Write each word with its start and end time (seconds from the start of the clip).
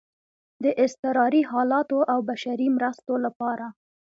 د 0.63 0.65
اضطراري 0.83 1.41
حالاتو 1.51 1.99
او 2.13 2.19
بشري 2.29 2.67
مرستو 2.75 3.13
لپاره 3.25 3.65